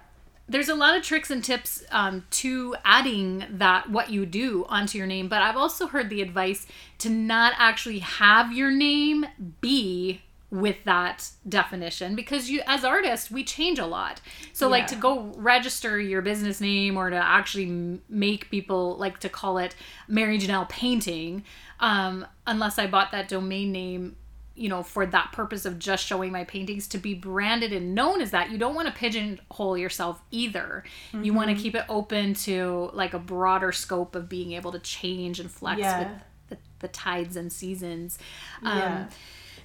there's 0.51 0.69
a 0.69 0.75
lot 0.75 0.95
of 0.95 1.03
tricks 1.03 1.31
and 1.31 1.43
tips 1.43 1.83
um, 1.91 2.25
to 2.29 2.75
adding 2.83 3.45
that 3.49 3.89
what 3.89 4.09
you 4.09 4.25
do 4.25 4.65
onto 4.67 4.97
your 4.97 5.07
name 5.07 5.27
but 5.27 5.41
i've 5.41 5.57
also 5.57 5.87
heard 5.87 6.09
the 6.09 6.21
advice 6.21 6.67
to 6.97 7.09
not 7.09 7.53
actually 7.57 7.99
have 7.99 8.51
your 8.51 8.71
name 8.71 9.25
be 9.61 10.21
with 10.51 10.83
that 10.83 11.31
definition 11.47 12.13
because 12.13 12.49
you 12.49 12.61
as 12.67 12.83
artists 12.83 13.31
we 13.31 13.41
change 13.41 13.79
a 13.79 13.85
lot. 13.85 14.19
So 14.51 14.67
like 14.67 14.85
to 14.87 14.95
go 14.95 15.31
register 15.37 15.97
your 15.97 16.21
business 16.21 16.59
name 16.59 16.97
or 16.97 17.09
to 17.09 17.15
actually 17.15 18.01
make 18.09 18.51
people 18.51 18.97
like 18.97 19.19
to 19.19 19.29
call 19.29 19.57
it 19.57 19.75
mary 20.09 20.37
janelle 20.37 20.67
painting 20.67 21.45
um, 21.79 22.27
unless 22.45 22.77
i 22.77 22.85
bought 22.85 23.11
that 23.13 23.29
domain 23.29 23.71
name 23.71 24.17
you 24.55 24.67
know, 24.69 24.83
for 24.83 25.05
that 25.05 25.31
purpose 25.31 25.65
of 25.65 25.79
just 25.79 26.05
showing 26.05 26.31
my 26.31 26.43
paintings 26.43 26.87
to 26.89 26.97
be 26.97 27.13
branded 27.13 27.71
and 27.73 27.95
known 27.95 28.21
as 28.21 28.31
that, 28.31 28.51
you 28.51 28.57
don't 28.57 28.75
want 28.75 28.87
to 28.87 28.93
pigeonhole 28.93 29.77
yourself 29.77 30.21
either. 30.29 30.83
You 31.13 31.33
want 31.33 31.49
to 31.49 31.55
keep 31.55 31.73
it 31.75 31.85
open 31.87 32.33
to 32.35 32.89
like 32.93 33.13
a 33.13 33.19
broader 33.19 33.71
scope 33.71 34.13
of 34.15 34.27
being 34.27 34.51
able 34.51 34.71
to 34.73 34.79
change 34.79 35.39
and 35.39 35.49
flex 35.49 35.79
Yeah. 35.79 35.99
with 35.99 36.09
the, 36.49 36.57
the 36.79 36.87
tides 36.89 37.35
and 37.37 37.51
seasons. 37.51 38.19
Um, 38.63 38.77
Yeah. 38.77 39.07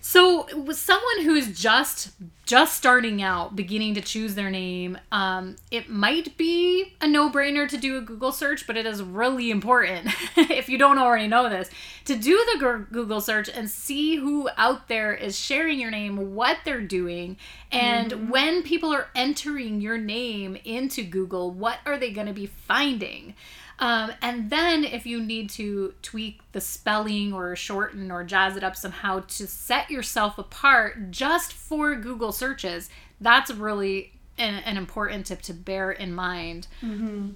So, 0.09 0.47
with 0.55 0.77
someone 0.77 1.25
who's 1.25 1.59
just 1.59 2.13
just 2.45 2.77
starting 2.77 3.23
out, 3.23 3.57
beginning 3.57 3.95
to 3.95 4.01
choose 4.01 4.37
their 4.37 4.51
name, 4.51 4.97
um, 5.11 5.57
it 5.73 5.91
might 5.91 6.39
be 6.39 6.95
a 7.01 7.09
no-brainer 7.09 7.69
to 7.69 7.77
do 7.77 7.99
a 7.99 8.01
Google 8.01 8.31
search, 8.31 8.69
but 8.69 8.77
it 8.77 8.87
is 8.87 9.03
really 9.03 9.51
important 9.51 10.15
if 10.37 10.69
you 10.69 10.79
don't 10.79 10.99
already 10.99 11.27
know 11.27 11.49
this 11.49 11.69
to 12.05 12.15
do 12.15 12.37
the 12.53 12.87
Google 12.93 13.21
search 13.21 13.49
and 13.49 13.69
see 13.69 14.15
who 14.15 14.49
out 14.57 14.87
there 14.87 15.13
is 15.13 15.37
sharing 15.37 15.81
your 15.81 15.91
name, 15.91 16.37
what 16.37 16.59
they're 16.65 16.81
doing, 16.81 17.37
and 17.73 18.13
mm-hmm. 18.13 18.31
when 18.31 18.63
people 18.63 18.95
are 18.95 19.09
entering 19.17 19.81
your 19.81 19.99
name 19.99 20.57
into 20.65 21.03
Google, 21.03 21.51
what 21.51 21.81
are 21.85 21.99
they 21.99 22.13
going 22.13 22.29
to 22.29 22.33
be 22.33 22.47
finding? 22.47 23.35
Um, 23.79 24.13
and 24.23 24.49
then 24.49 24.85
if 24.85 25.07
you 25.07 25.23
need 25.23 25.51
to 25.51 25.95
tweak 26.03 26.41
the 26.53 26.61
spelling 26.61 27.33
or 27.33 27.55
shorten 27.57 28.11
or 28.11 28.25
jazz 28.25 28.57
it 28.57 28.65
up 28.65 28.75
somehow 28.75 29.21
to 29.21 29.47
set 29.47 29.91
yourself 29.91 30.39
apart 30.39 31.11
just 31.11 31.53
for 31.53 31.95
Google 31.95 32.33
searches, 32.33 32.89
that's 33.21 33.51
really 33.51 34.13
an, 34.39 34.55
an 34.65 34.77
important 34.77 35.27
tip 35.27 35.43
to 35.43 35.55
bear 35.55 35.93
in 35.93 36.15
mind. 36.15 36.69
Mm-hmm. 36.83 37.31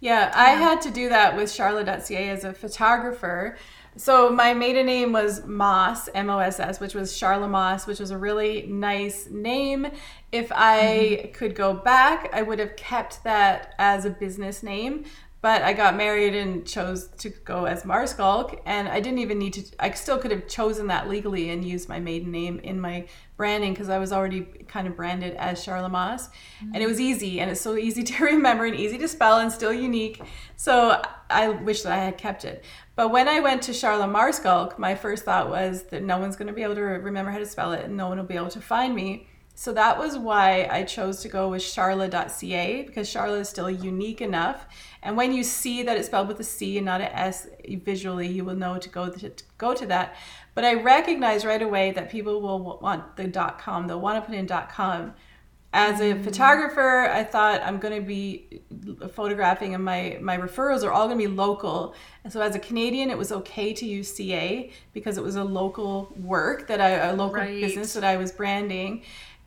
Yeah, 0.00 0.32
I 0.34 0.50
had 0.50 0.82
to 0.82 0.90
do 0.90 1.08
that 1.10 1.36
with 1.36 1.48
Charla.ca 1.48 2.28
as 2.28 2.44
a 2.44 2.52
photographer. 2.52 3.56
So 3.96 4.30
my 4.30 4.52
maiden 4.52 4.86
name 4.86 5.12
was 5.12 5.46
Moss, 5.46 6.08
M 6.14 6.28
O 6.28 6.38
S 6.38 6.58
S, 6.58 6.80
which 6.80 6.94
was 6.94 7.12
Charla 7.12 7.48
Moss, 7.48 7.86
which 7.86 8.00
was 8.00 8.10
a 8.10 8.18
really 8.18 8.66
nice 8.66 9.28
name. 9.30 9.86
If 10.32 10.50
I 10.50 11.20
mm-hmm. 11.20 11.32
could 11.32 11.54
go 11.54 11.72
back, 11.74 12.30
I 12.32 12.42
would 12.42 12.58
have 12.58 12.74
kept 12.74 13.22
that 13.24 13.74
as 13.78 14.04
a 14.04 14.10
business 14.10 14.62
name 14.62 15.04
but 15.42 15.62
I 15.62 15.72
got 15.72 15.96
married 15.96 16.36
and 16.36 16.64
chose 16.64 17.08
to 17.18 17.28
go 17.28 17.64
as 17.64 17.82
Marskalk, 17.82 18.60
and 18.64 18.86
I 18.86 19.00
didn't 19.00 19.18
even 19.18 19.40
need 19.40 19.54
to. 19.54 19.64
I 19.80 19.90
still 19.90 20.16
could 20.16 20.30
have 20.30 20.46
chosen 20.46 20.86
that 20.86 21.08
legally 21.08 21.50
and 21.50 21.64
used 21.64 21.88
my 21.88 21.98
maiden 21.98 22.30
name 22.30 22.60
in 22.60 22.80
my 22.80 23.06
branding 23.36 23.72
because 23.72 23.88
I 23.88 23.98
was 23.98 24.12
already 24.12 24.42
kind 24.68 24.86
of 24.86 24.94
branded 24.94 25.34
as 25.34 25.66
Charla 25.66 25.90
mm-hmm. 25.90 26.70
and 26.72 26.80
it 26.80 26.86
was 26.86 27.00
easy 27.00 27.40
and 27.40 27.50
it's 27.50 27.60
so 27.60 27.76
easy 27.76 28.02
to 28.10 28.24
remember 28.24 28.66
and 28.66 28.76
easy 28.76 28.96
to 28.98 29.08
spell 29.08 29.38
and 29.38 29.50
still 29.50 29.72
unique. 29.72 30.22
So 30.54 31.02
I 31.28 31.48
wish 31.48 31.82
that 31.82 31.92
I 31.92 32.04
had 32.04 32.16
kept 32.18 32.44
it. 32.44 32.64
But 32.94 33.08
when 33.10 33.26
I 33.26 33.40
went 33.40 33.62
to 33.62 33.72
Charla 33.72 34.08
Marskalk, 34.08 34.78
my 34.78 34.94
first 34.94 35.24
thought 35.24 35.48
was 35.48 35.82
that 35.84 36.04
no 36.04 36.18
one's 36.18 36.36
going 36.36 36.46
to 36.46 36.52
be 36.52 36.62
able 36.62 36.76
to 36.76 36.82
remember 36.82 37.32
how 37.32 37.38
to 37.38 37.46
spell 37.46 37.72
it, 37.72 37.84
and 37.84 37.96
no 37.96 38.06
one 38.08 38.18
will 38.18 38.24
be 38.24 38.36
able 38.36 38.50
to 38.50 38.60
find 38.60 38.94
me. 38.94 39.26
So 39.54 39.72
that 39.74 39.98
was 39.98 40.16
why 40.16 40.66
I 40.70 40.82
chose 40.82 41.20
to 41.20 41.28
go 41.28 41.50
with 41.50 41.62
charla.ca 41.62 42.82
because 42.82 43.12
Charla 43.12 43.40
is 43.40 43.48
still 43.48 43.70
unique 43.70 44.20
enough. 44.20 44.66
And 45.02 45.16
when 45.16 45.32
you 45.32 45.42
see 45.42 45.82
that 45.82 45.96
it's 45.96 46.06
spelled 46.06 46.28
with 46.28 46.40
a 46.40 46.44
C 46.44 46.78
and 46.78 46.86
not 46.86 47.00
an 47.00 47.08
S 47.12 47.48
visually, 47.66 48.28
you 48.28 48.44
will 48.44 48.54
know 48.54 48.78
to 48.78 48.88
go 48.88 49.10
to, 49.10 49.28
to 49.28 49.44
go 49.58 49.74
to 49.74 49.86
that. 49.86 50.16
But 50.54 50.64
I 50.64 50.74
recognize 50.74 51.44
right 51.44 51.62
away 51.62 51.92
that 51.92 52.10
people 52.10 52.40
will 52.40 52.78
want 52.80 53.16
the 53.16 53.28
.com. 53.58 53.86
They'll 53.86 54.00
want 54.00 54.22
to 54.22 54.28
put 54.28 54.36
in 54.36 54.48
.com. 54.48 55.14
As 55.74 56.00
a 56.00 56.12
mm. 56.12 56.22
photographer, 56.22 57.08
I 57.10 57.24
thought 57.24 57.62
I'm 57.62 57.78
going 57.78 57.94
to 57.98 58.06
be 58.06 58.60
photographing, 59.12 59.74
and 59.74 59.82
my 59.82 60.18
my 60.20 60.36
referrals 60.36 60.84
are 60.84 60.92
all 60.92 61.06
going 61.06 61.18
to 61.18 61.28
be 61.28 61.34
local. 61.34 61.94
And 62.24 62.32
so, 62.32 62.42
as 62.42 62.54
a 62.54 62.58
Canadian, 62.58 63.08
it 63.08 63.16
was 63.16 63.32
okay 63.32 63.72
to 63.72 63.86
use 63.86 64.14
CA 64.14 64.70
because 64.92 65.16
it 65.16 65.24
was 65.24 65.36
a 65.36 65.44
local 65.44 66.12
work 66.20 66.66
that 66.66 66.82
I 66.82 66.90
a 66.90 67.14
local 67.14 67.36
right. 67.36 67.58
business 67.58 67.94
that 67.94 68.04
I 68.04 68.18
was 68.18 68.32
branding. 68.32 69.02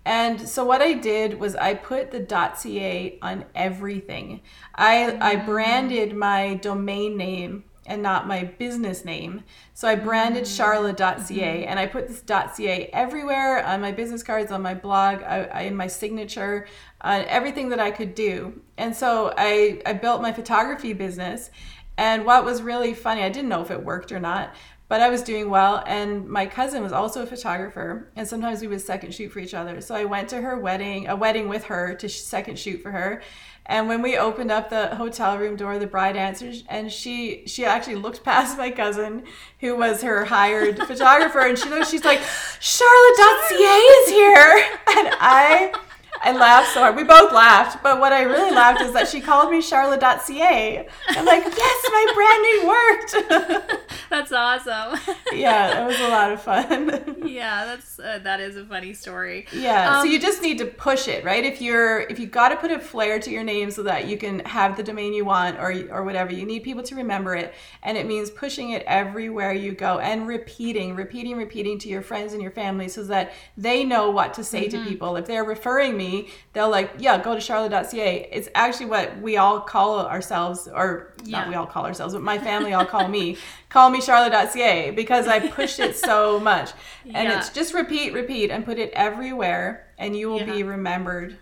And 0.06 0.48
so 0.48 0.64
what 0.64 0.82
I 0.82 0.94
did 0.94 1.40
was 1.40 1.56
I 1.56 1.74
put 1.74 2.12
the 2.12 2.26
.ca 2.56 3.18
on 3.22 3.46
everything. 3.56 4.42
I 4.76 5.18
I 5.20 5.36
mm. 5.38 5.46
branded 5.46 6.16
my 6.16 6.56
domain 6.56 7.18
name 7.18 7.64
and 7.88 8.02
not 8.02 8.28
my 8.28 8.44
business 8.44 9.06
name. 9.06 9.44
So 9.74 9.88
I 9.88 9.96
branded 9.96 10.44
mm. 10.44 10.48
charla.ca 10.48 11.18
mm-hmm. 11.28 11.70
and 11.70 11.80
I 11.80 11.86
put 11.86 12.08
this 12.08 12.24
.ca 12.26 12.90
everywhere 12.94 13.66
on 13.66 13.82
my 13.82 13.92
business 13.92 14.24
cards, 14.24 14.52
on 14.52 14.62
my 14.62 14.74
blog, 14.74 15.22
I, 15.24 15.44
I, 15.46 15.62
in 15.62 15.76
my 15.76 15.88
signature, 15.88 16.68
on 17.02 17.22
everything 17.26 17.70
that 17.70 17.80
I 17.80 17.92
could 17.92 18.16
do. 18.16 18.62
And 18.78 18.96
so 18.96 19.34
I, 19.38 19.82
I 19.86 19.94
built 19.94 20.22
my 20.22 20.34
photography 20.34 20.94
business. 20.94 21.52
And 21.98 22.26
what 22.26 22.44
was 22.44 22.62
really 22.62 22.94
funny, 22.94 23.24
I 23.24 23.30
didn't 23.30 23.50
know 23.50 23.62
if 23.62 23.72
it 23.72 23.84
worked 23.84 24.12
or 24.12 24.20
not, 24.20 24.54
but 24.88 25.02
I 25.02 25.10
was 25.10 25.22
doing 25.24 25.50
well. 25.50 25.84
And 25.86 26.28
my 26.28 26.46
cousin 26.46 26.84
was 26.84 26.92
also 26.92 27.24
a 27.24 27.26
photographer, 27.26 28.12
and 28.16 28.28
sometimes 28.28 28.62
we 28.62 28.68
would 28.68 28.82
second 28.82 29.14
shoot 29.14 29.32
for 29.32 29.40
each 29.40 29.54
other. 29.54 29.82
So 29.82 29.96
I 29.96 30.06
went 30.06 30.30
to 30.30 30.42
her 30.42 30.58
wedding, 30.58 31.08
a 31.08 31.16
wedding 31.16 31.50
with 31.50 31.66
her 31.66 31.96
to 31.96 32.10
second 32.10 32.60
shoot 32.60 32.82
for 32.82 32.92
her. 32.92 33.22
And 33.68 33.88
when 33.88 34.04
we 34.04 34.16
opened 34.16 34.52
up 34.52 34.70
the 34.70 34.96
hotel 34.96 35.40
room 35.40 35.56
door, 35.56 35.80
the 35.80 35.88
bride 35.88 36.16
answered, 36.16 36.56
and 36.70 36.92
she 36.92 37.44
she 37.48 37.66
actually 37.66 37.96
looked 37.96 38.24
past 38.24 38.58
my 38.58 38.70
cousin, 38.70 39.24
who 39.60 39.76
was 39.76 40.04
her 40.04 40.26
hired 40.26 40.78
photographer, 40.78 41.40
and 41.40 41.58
she 41.58 41.70
she's 41.86 42.06
like, 42.06 42.20
Charla 42.20 43.12
Charla.ca 43.18 43.56
is 43.56 44.10
here, 44.10 44.64
and 44.98 45.10
I 45.20 45.74
I 46.22 46.32
laughed 46.32 46.74
so 46.74 46.80
hard. 46.82 46.96
We 46.96 47.04
both 47.04 47.32
laughed, 47.32 47.84
but 47.84 48.00
what 48.00 48.14
I 48.14 48.24
really 48.24 48.52
laughed 48.52 48.82
is 48.82 48.94
that 48.94 49.08
she 49.08 49.22
called 49.22 49.52
me 49.52 49.60
Charla.ca. 49.60 50.88
I'm 51.10 51.26
like, 51.26 51.44
yes, 51.44 51.86
my 51.92 52.06
branding 52.16 52.68
worked. 52.68 53.90
that's 54.10 54.32
awesome. 54.32 55.00
yeah, 55.34 55.84
it 55.84 55.88
was 55.88 56.00
a 56.00 56.08
lot 56.08 56.32
of 56.32 56.42
fun. 56.42 57.28
yeah, 57.28 57.66
that's 57.66 58.00
uh, 58.00 58.20
that 58.24 58.40
is 58.40 58.58
a 58.58 58.66
funny 58.66 58.94
story. 58.94 59.46
Yeah, 59.54 59.98
um, 59.98 60.06
so 60.06 60.12
you 60.12 60.20
just 60.20 60.42
need 60.42 60.58
to 60.60 60.66
push 60.66 61.08
it, 61.08 61.24
right? 61.24 61.44
If 61.44 61.62
you're 61.62 62.02
if 62.02 62.20
you 62.20 62.28
got 62.28 62.50
to 62.50 62.56
put 62.56 62.72
a 62.72 62.80
flair 62.80 63.20
to 63.20 63.30
your 63.30 63.44
name 63.44 63.72
so 63.72 63.84
that 63.84 64.08
you 64.08 64.18
can 64.18 64.40
have 64.40 64.78
the 64.78 64.84
domain 64.84 65.14
you 65.14 65.26
want 65.26 65.58
or 65.60 65.72
or 65.92 66.04
whatever, 66.04 66.34
you 66.34 66.46
need 66.46 66.64
people 66.64 66.84
to 66.84 66.96
remember 66.96 67.36
it, 67.36 67.54
and 67.84 67.98
it 67.98 68.06
means 68.06 68.30
pushing 68.30 68.72
it 68.72 68.84
everywhere 68.88 69.54
you 69.54 69.74
go 69.74 70.00
and 70.00 70.28
repeating, 70.28 70.96
repeating, 70.96 71.36
repeating 71.38 71.78
to 71.80 71.90
your 71.90 72.02
friends 72.02 72.34
and 72.34 72.42
your 72.42 72.52
family 72.52 72.88
so 72.88 73.04
that 73.04 73.34
they 73.58 73.84
know 73.84 74.10
what 74.10 74.34
to 74.36 74.44
say 74.44 74.68
mm-hmm. 74.68 74.84
to 74.84 74.90
people. 74.90 75.16
If 75.16 75.26
they're 75.26 75.44
referring 75.44 75.98
me 75.98 76.05
they'll 76.54 76.70
like, 76.70 76.92
yeah, 76.98 77.22
go 77.22 77.34
to 77.34 77.40
charla.ca. 77.40 78.30
It's 78.32 78.50
actually 78.56 78.88
what 78.88 79.22
we 79.22 79.38
all 79.38 79.60
call 79.62 80.00
ourselves, 80.00 80.68
or 80.68 81.14
yeah. 81.24 81.40
not 81.40 81.50
we 81.50 81.56
all 81.56 81.66
call 81.66 81.86
ourselves, 81.86 82.14
but 82.14 82.24
my 82.24 82.38
family 82.38 82.74
all 82.74 82.86
call 82.86 83.08
me, 83.08 83.38
call 83.70 83.90
me 83.90 84.00
charla.ca 84.00 84.92
because 84.92 85.28
I 85.28 85.48
pushed 85.48 85.80
it 85.80 85.96
so 85.96 86.40
much. 86.40 86.72
And 87.06 87.30
yeah. 87.30 87.38
it's 87.38 87.50
just 87.50 87.74
repeat, 87.74 88.14
repeat, 88.14 88.52
and 88.52 88.66
put 88.66 88.80
it 88.80 88.92
everywhere, 88.94 89.88
and 89.98 90.16
you 90.16 90.30
will 90.30 90.40
yeah. 90.40 90.54
be 90.54 90.64
remembered. 90.64 91.38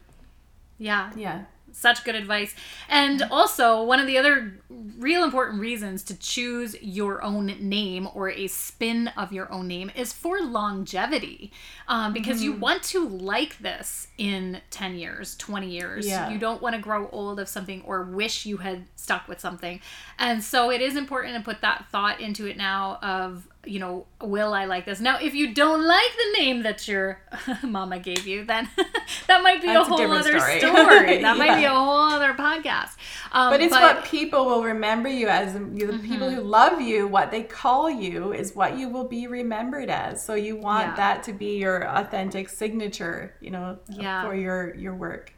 Yeah. 0.78 1.12
Yeah 1.16 1.44
such 1.74 2.04
good 2.04 2.16
advice. 2.16 2.56
And 2.88 3.24
also, 3.30 3.84
one 3.84 4.00
of 4.00 4.08
the 4.08 4.18
other 4.18 4.60
real 4.98 5.24
important 5.24 5.60
reasons 5.60 6.04
to 6.04 6.18
choose 6.18 6.76
your 6.82 7.24
own 7.24 7.48
name 7.60 8.08
or 8.14 8.30
a 8.30 8.48
spin 8.48 9.10
of 9.18 9.34
your 9.34 9.52
own 9.52 9.68
name 9.68 9.92
is 9.96 10.14
for 10.14 10.42
longevity. 10.42 11.52
Um, 11.88 12.14
because 12.14 12.38
mm-hmm. 12.38 12.54
you 12.54 12.54
want 12.54 12.84
to 12.84 13.08
like 13.08 13.58
this 13.60 14.08
in 14.18 14.62
10 14.72 14.96
years, 14.96 15.36
20 15.38 15.70
years. 15.70 16.08
Yeah. 16.08 16.30
You 16.30 16.40
don't 16.40 16.62
want 16.62 16.76
to 16.76 16.82
grow 16.82 17.10
old 17.10 17.40
of 17.40 17.50
something 17.50 17.82
or 17.86 18.04
wish 18.04 18.46
you 18.46 18.58
had 18.58 18.86
stuck 18.96 19.28
with 19.28 19.40
something. 19.40 19.82
And 20.18 20.44
so, 20.44 20.72
it 20.72 20.82
is 20.82 20.96
important 20.96 21.36
to 21.36 21.42
put 21.44 21.62
that 21.62 21.86
thought 21.92 22.20
into 22.20 22.48
it 22.48 22.58
now 22.58 23.00
of 23.02 23.48
you 23.66 23.80
know, 23.80 24.06
will 24.22 24.54
I 24.54 24.66
like 24.66 24.86
this? 24.86 25.00
Now, 25.00 25.20
if 25.20 25.34
you 25.34 25.54
don't 25.54 25.86
like 25.86 26.12
the 26.12 26.40
name 26.40 26.64
that 26.64 26.88
your 26.88 27.22
mama 27.64 28.00
gave 28.00 28.28
you, 28.28 28.46
then 28.46 28.70
that 29.28 29.42
might 29.42 29.62
be 29.62 29.68
That's 29.68 29.88
a 29.88 29.90
whole 29.90 30.12
a 30.12 30.20
other 30.20 30.40
story. 30.40 30.60
story. 30.60 31.22
That 31.22 31.22
yeah. 31.22 31.34
might 31.34 31.56
be 31.60 31.66
a 31.66 31.70
whole 31.70 32.00
other 32.00 32.34
podcast. 32.34 32.96
Um, 33.32 33.52
but 33.52 33.62
it's 33.62 33.74
but, 33.74 33.82
what 33.82 34.06
people 34.06 34.46
will 34.46 34.64
remember 34.64 35.10
you 35.10 35.28
as. 35.28 35.54
The 35.54 35.60
mm-hmm. 35.60 36.00
people 36.08 36.30
who 36.30 36.42
love 36.42 36.82
you, 36.82 37.08
what 37.08 37.32
they 37.32 37.44
call 37.44 37.90
you 37.90 38.34
is 38.34 38.56
what 38.56 38.78
you 38.78 38.90
will 38.90 39.08
be 39.08 39.28
remembered 39.28 39.90
as. 39.90 40.24
So 40.24 40.34
you 40.34 40.56
want 40.56 40.90
yeah. 40.90 40.96
that 40.96 41.24
to 41.24 41.34
be 41.34 41.58
your 41.58 41.88
authentic 41.88 42.50
signature, 42.50 43.36
you 43.40 43.52
know, 43.52 43.80
yeah. 43.90 44.26
for 44.26 44.36
your 44.36 44.76
your 44.76 44.96
work. 44.96 45.34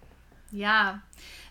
Yeah. 0.52 1.00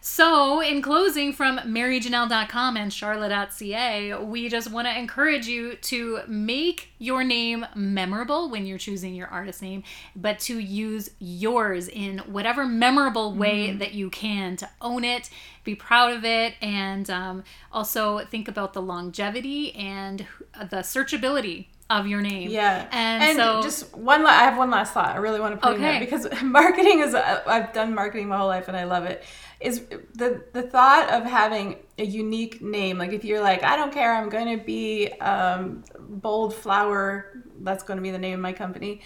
So, 0.07 0.61
in 0.61 0.83
closing, 0.83 1.33
from 1.33 1.57
maryjanelle.com 1.61 2.77
and 2.77 2.93
Charla.ca, 2.93 4.13
we 4.23 4.51
just 4.51 4.71
want 4.71 4.87
to 4.87 4.95
encourage 4.95 5.47
you 5.47 5.77
to 5.77 6.21
make 6.29 6.91
your 6.99 7.25
name 7.25 7.65
memorable 7.75 8.51
when 8.51 8.67
you're 8.67 8.77
choosing 8.77 9.15
your 9.15 9.29
artist 9.29 9.63
name, 9.63 9.83
but 10.15 10.41
to 10.41 10.59
use 10.59 11.09
yours 11.21 11.89
in 11.89 12.19
whatever 12.19 12.67
memorable 12.67 13.33
way 13.33 13.69
mm-hmm. 13.69 13.79
that 13.79 13.95
you 13.95 14.11
can 14.11 14.57
to 14.57 14.69
own 14.83 15.05
it, 15.05 15.31
be 15.65 15.75
proud 15.75 16.13
of 16.13 16.23
it, 16.23 16.53
and 16.61 17.09
um, 17.09 17.43
also 17.73 18.27
think 18.27 18.47
about 18.47 18.75
the 18.75 18.83
longevity 18.83 19.75
and 19.75 20.27
the 20.61 20.83
searchability 20.83 21.69
of 21.91 22.07
your 22.07 22.21
name. 22.21 22.51
Yeah. 22.51 22.89
And, 22.93 23.23
and 23.23 23.37
so 23.37 23.63
just 23.63 23.95
one 23.97 24.23
la- 24.23 24.31
I 24.31 24.45
have 24.45 24.57
one 24.57 24.71
last 24.71 24.93
thought 24.93 25.15
I 25.15 25.17
really 25.17 25.41
want 25.41 25.55
to 25.55 25.61
put 25.61 25.75
okay. 25.75 25.77
in 25.77 25.83
there 25.83 26.01
because 26.01 26.27
marketing 26.43 27.01
is 27.01 27.15
I've 27.15 27.73
done 27.73 27.95
marketing 27.95 28.29
my 28.29 28.39
whole 28.39 28.49
life 28.49 28.69
and 28.69 28.77
I 28.77 28.85
love 28.85 29.05
it. 29.05 29.25
Is 29.65 29.81
the 30.15 30.45
the 30.53 30.63
thought 30.63 31.09
of 31.11 31.25
having 31.25 31.77
a 31.99 32.05
unique 32.05 32.61
name 32.61 32.99
like 32.99 33.13
if 33.13 33.25
you're 33.25 33.41
like 33.41 33.63
I 33.65 33.77
don't 33.77 33.93
care 33.93 34.15
I'm 34.15 34.29
going 34.29 34.59
to 34.59 34.63
be 34.63 35.09
um, 35.21 35.85
bold 35.99 36.55
flower 36.55 37.43
that's 37.61 37.83
going 37.83 37.97
to 37.97 38.03
be 38.03 38.11
the 38.11 38.19
name 38.19 38.35
of 38.35 38.41
my 38.41 38.53
company 38.53 39.01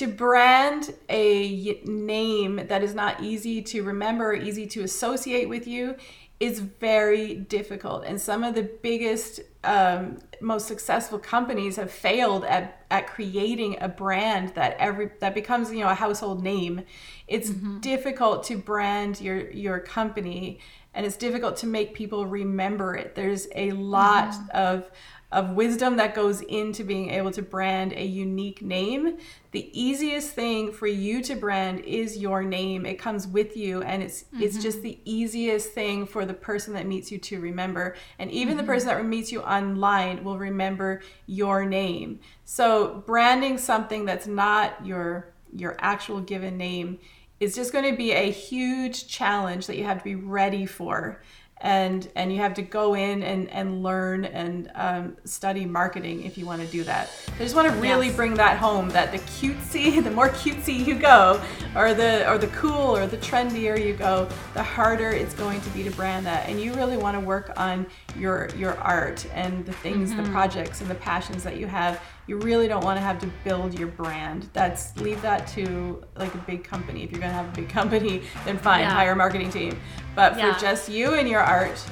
to 0.00 0.06
brand 0.06 0.94
a 1.10 1.78
name 1.84 2.56
that 2.68 2.82
is 2.82 2.94
not 2.94 3.22
easy 3.22 3.60
to 3.60 3.82
remember 3.82 4.30
or 4.30 4.34
easy 4.34 4.66
to 4.66 4.82
associate 4.82 5.46
with 5.46 5.66
you 5.66 5.94
is 6.40 6.60
very 6.60 7.34
difficult. 7.34 8.04
And 8.06 8.18
some 8.18 8.42
of 8.42 8.54
the 8.54 8.62
biggest, 8.62 9.40
um, 9.62 10.16
most 10.40 10.66
successful 10.66 11.18
companies 11.18 11.76
have 11.76 11.90
failed 11.90 12.46
at, 12.46 12.86
at 12.90 13.08
creating 13.08 13.76
a 13.82 13.88
brand 13.88 14.54
that 14.54 14.74
every 14.78 15.10
that 15.20 15.34
becomes 15.34 15.70
you 15.70 15.80
know 15.80 15.90
a 15.90 15.94
household 15.94 16.42
name. 16.42 16.80
It's 17.28 17.50
mm-hmm. 17.50 17.80
difficult 17.80 18.44
to 18.44 18.56
brand 18.56 19.20
your 19.20 19.50
your 19.50 19.80
company 19.80 20.60
and 20.94 21.04
it's 21.04 21.18
difficult 21.18 21.58
to 21.58 21.66
make 21.66 21.92
people 21.92 22.24
remember 22.24 22.96
it. 22.96 23.14
There's 23.14 23.46
a 23.54 23.72
lot 23.72 24.30
mm-hmm. 24.30 24.56
of 24.56 24.90
of 25.32 25.50
wisdom 25.50 25.96
that 25.96 26.14
goes 26.14 26.40
into 26.40 26.82
being 26.82 27.10
able 27.10 27.30
to 27.30 27.42
brand 27.42 27.92
a 27.92 28.04
unique 28.04 28.62
name. 28.62 29.18
The 29.52 29.70
easiest 29.80 30.32
thing 30.32 30.72
for 30.72 30.88
you 30.88 31.22
to 31.22 31.36
brand 31.36 31.80
is 31.80 32.18
your 32.18 32.42
name. 32.42 32.84
It 32.84 32.98
comes 32.98 33.28
with 33.28 33.56
you 33.56 33.82
and 33.82 34.02
it's 34.02 34.24
mm-hmm. 34.24 34.42
it's 34.42 34.60
just 34.60 34.82
the 34.82 34.98
easiest 35.04 35.72
thing 35.72 36.06
for 36.06 36.26
the 36.26 36.34
person 36.34 36.74
that 36.74 36.86
meets 36.86 37.12
you 37.12 37.18
to 37.18 37.40
remember. 37.40 37.94
And 38.18 38.30
even 38.32 38.54
mm-hmm. 38.54 38.66
the 38.66 38.72
person 38.72 38.88
that 38.88 39.04
meets 39.04 39.30
you 39.30 39.40
online 39.42 40.24
will 40.24 40.38
remember 40.38 41.02
your 41.26 41.64
name. 41.64 42.20
So 42.44 43.04
branding 43.06 43.58
something 43.58 44.04
that's 44.04 44.26
not 44.26 44.84
your 44.84 45.32
your 45.54 45.76
actual 45.80 46.20
given 46.20 46.56
name 46.56 46.98
is 47.40 47.54
just 47.54 47.72
going 47.72 47.90
to 47.90 47.96
be 47.96 48.12
a 48.12 48.30
huge 48.30 49.08
challenge 49.08 49.66
that 49.66 49.76
you 49.76 49.84
have 49.84 49.98
to 49.98 50.04
be 50.04 50.14
ready 50.14 50.66
for 50.66 51.22
and 51.60 52.08
and 52.16 52.32
you 52.32 52.38
have 52.38 52.54
to 52.54 52.62
go 52.62 52.94
in 52.94 53.22
and 53.22 53.48
and 53.50 53.82
learn 53.82 54.24
and 54.24 54.70
um, 54.74 55.16
study 55.24 55.66
marketing 55.66 56.24
if 56.24 56.38
you 56.38 56.46
want 56.46 56.60
to 56.60 56.66
do 56.68 56.82
that 56.82 57.10
i 57.34 57.38
just 57.38 57.54
want 57.54 57.68
to 57.68 57.74
really 57.80 58.06
yes. 58.06 58.16
bring 58.16 58.34
that 58.34 58.56
home 58.56 58.88
that 58.90 59.12
the 59.12 59.18
cutesy 59.18 60.02
the 60.04 60.10
more 60.10 60.30
cutesy 60.30 60.84
you 60.86 60.94
go 60.94 61.40
or 61.76 61.92
the 61.92 62.28
or 62.30 62.38
the 62.38 62.46
cool 62.48 62.96
or 62.96 63.06
the 63.06 63.18
trendier 63.18 63.82
you 63.82 63.92
go 63.92 64.26
the 64.54 64.62
harder 64.62 65.10
it's 65.10 65.34
going 65.34 65.60
to 65.60 65.70
be 65.70 65.82
to 65.82 65.90
brand 65.90 66.24
that 66.24 66.48
and 66.48 66.60
you 66.60 66.72
really 66.74 66.96
want 66.96 67.14
to 67.14 67.20
work 67.20 67.52
on 67.56 67.86
your 68.16 68.48
your 68.56 68.76
art 68.78 69.26
and 69.34 69.66
the 69.66 69.72
things 69.72 70.10
mm-hmm. 70.10 70.22
the 70.22 70.30
projects 70.30 70.80
and 70.80 70.88
the 70.88 70.94
passions 70.94 71.44
that 71.44 71.56
you 71.56 71.66
have 71.66 72.00
you 72.30 72.38
really 72.38 72.68
don't 72.68 72.84
want 72.84 72.96
to 72.96 73.00
have 73.00 73.18
to 73.18 73.26
build 73.42 73.76
your 73.76 73.88
brand. 73.88 74.48
That's 74.52 74.96
leave 74.98 75.20
that 75.20 75.48
to 75.48 76.00
like 76.16 76.32
a 76.32 76.38
big 76.38 76.62
company. 76.62 77.02
If 77.02 77.10
you're 77.10 77.18
going 77.18 77.32
to 77.32 77.36
have 77.36 77.48
a 77.48 77.56
big 77.60 77.68
company, 77.80 78.22
then 78.44 78.56
fine, 78.56 78.82
yeah. 78.82 78.90
hire 78.90 79.12
a 79.12 79.16
marketing 79.16 79.50
team. 79.50 79.80
But 80.14 80.34
for 80.34 80.38
yeah. 80.38 80.58
just 80.60 80.88
you 80.88 81.14
and 81.14 81.28
your 81.28 81.40
art, 81.40 81.84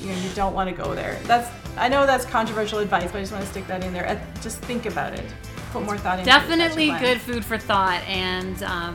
you 0.00 0.08
know, 0.08 0.16
you 0.16 0.30
don't 0.34 0.54
want 0.54 0.70
to 0.70 0.74
go 0.74 0.94
there. 0.94 1.20
That's 1.24 1.50
I 1.76 1.90
know 1.90 2.06
that's 2.06 2.24
controversial 2.24 2.78
advice, 2.78 3.12
but 3.12 3.18
I 3.18 3.20
just 3.20 3.32
want 3.32 3.44
to 3.44 3.50
stick 3.50 3.66
that 3.66 3.84
in 3.84 3.92
there. 3.92 4.26
Just 4.40 4.58
think 4.60 4.86
about 4.86 5.12
it. 5.12 5.26
Put 5.72 5.84
more 5.84 5.98
thought 5.98 6.18
into 6.18 6.30
Definitely 6.30 6.88
it. 6.88 7.00
good 7.00 7.20
food 7.20 7.44
for 7.44 7.58
thought. 7.58 8.02
And 8.06 8.62
um, 8.62 8.94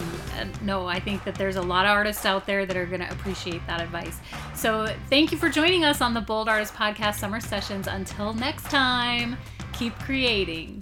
no, 0.64 0.88
I 0.88 1.00
think 1.00 1.24
that 1.26 1.36
there's 1.36 1.58
a 1.58 1.62
lot 1.62 1.86
of 1.86 1.92
artists 1.92 2.26
out 2.26 2.48
there 2.48 2.66
that 2.66 2.76
are 2.76 2.86
going 2.88 3.02
to 3.02 3.12
appreciate 3.12 3.66
that 3.68 3.82
advice. 3.82 4.20
So 4.56 4.92
thank 5.10 5.32
you 5.32 5.38
for 5.38 5.50
joining 5.50 5.86
us 5.86 6.02
on 6.02 6.16
the 6.16 6.22
Bold 6.22 6.50
Artist 6.50 6.74
Podcast 6.74 7.16
Summer 7.16 7.40
Sessions. 7.40 7.88
Until 7.88 8.34
next 8.34 8.70
time 8.70 9.38
keep 9.78 9.98
creating. 10.00 10.82